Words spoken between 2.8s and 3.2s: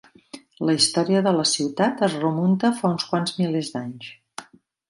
fa uns